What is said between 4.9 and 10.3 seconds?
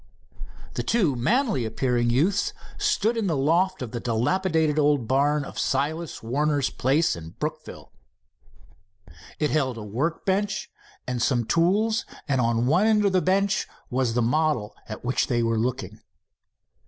barn of Silas Warner's place in Brookville. It held a work